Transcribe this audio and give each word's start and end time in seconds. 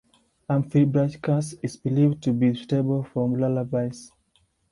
Amfibrachus 0.49 1.59
is 1.61 1.77
believed 1.77 2.23
to 2.23 2.33
be 2.33 2.55
suitable 2.55 3.03
for 3.03 3.29
lullabies. 3.37 4.11